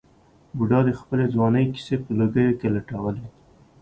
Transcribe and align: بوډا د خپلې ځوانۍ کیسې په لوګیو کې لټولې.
بوډا 0.57 0.79
د 0.85 0.89
خپلې 0.99 1.25
ځوانۍ 1.33 1.65
کیسې 1.73 1.95
په 2.03 2.11
لوګیو 2.19 2.57
کې 2.59 2.67
لټولې. 2.75 3.25